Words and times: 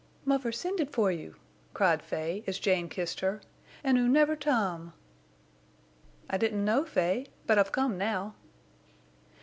"Muvver 0.25 0.51
sended 0.51 0.89
for 0.89 1.11
oo," 1.11 1.35
cried 1.75 2.01
Fay, 2.01 2.43
as 2.47 2.57
Jane 2.57 2.89
kissed 2.89 3.19
her, 3.19 3.39
"an' 3.83 3.97
oo 3.97 4.07
never 4.09 4.35
tome." 4.35 4.93
"I 6.27 6.37
didn't 6.37 6.65
know, 6.65 6.83
Fay; 6.85 7.27
but 7.45 7.59
I've 7.59 7.71
come 7.71 7.99
now." 7.99 8.33